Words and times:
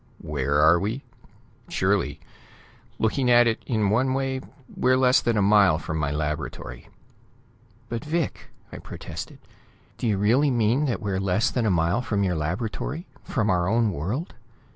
"Where 0.17 0.79
we 0.79 0.95
are? 0.95 1.69
Surely. 1.71 2.19
Looking 2.97 3.29
at 3.29 3.45
it 3.45 3.61
in 3.67 3.91
one 3.91 4.15
way, 4.15 4.41
we're 4.75 4.97
less 4.97 5.21
than 5.21 5.37
a 5.37 5.43
mile 5.43 5.77
from 5.77 5.99
my 5.99 6.09
laboratory." 6.09 6.89
"But, 7.87 8.03
Vic!" 8.03 8.49
I 8.71 8.79
protested. 8.79 9.37
"Do 9.99 10.07
you 10.07 10.17
really 10.17 10.49
mean 10.49 10.85
that 10.85 11.03
we're 11.03 11.19
less 11.19 11.51
than 11.51 11.67
a 11.67 11.69
mile 11.69 12.01
from 12.01 12.23
your 12.23 12.33
laboratory; 12.35 13.05
from 13.23 13.51
our 13.51 13.67
own 13.69 13.91
world? 13.91 14.33